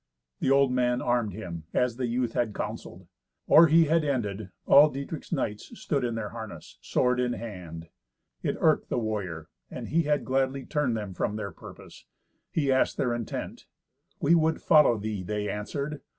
The 0.39 0.49
old 0.49 0.71
man 0.71 0.99
armed 0.99 1.33
him 1.33 1.65
as 1.75 1.97
the 1.97 2.07
youth 2.07 2.33
had 2.33 2.55
counselled. 2.55 3.05
Or 3.45 3.67
he 3.67 3.83
had 3.85 4.03
ended, 4.03 4.49
all 4.65 4.89
Dietrich's 4.89 5.31
knights 5.31 5.79
stood 5.79 6.03
in 6.03 6.15
their 6.15 6.29
harness, 6.29 6.79
sword 6.81 7.19
in 7.19 7.33
hand. 7.33 7.87
It 8.41 8.55
irked 8.59 8.89
the 8.89 8.97
warrior, 8.97 9.47
and 9.69 9.89
he 9.89 10.01
had 10.01 10.25
gladly 10.25 10.65
turned 10.65 10.97
them 10.97 11.13
from 11.13 11.35
their 11.35 11.51
purpose. 11.51 12.05
He 12.51 12.71
asked 12.71 12.97
their 12.97 13.13
intent. 13.13 13.67
"We 14.19 14.33
would 14.33 14.59
follow 14.63 14.97
thee," 14.97 15.21
they 15.21 15.47
answered. 15.47 16.01